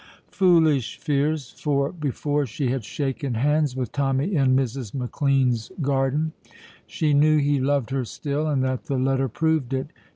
[0.31, 1.51] Foolish fears!
[1.59, 4.95] for before she had shaken hands with Tommy in Mrs.
[4.95, 6.31] McLean's garden
[6.87, 9.91] she knew he loved her still, and that the letter proved it.